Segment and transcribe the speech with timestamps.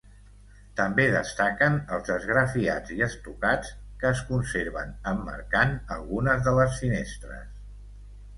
[0.77, 3.69] També destaquen els esgrafiats i estucats
[4.01, 7.47] que es conserven, emmarcant algunes de les finestres.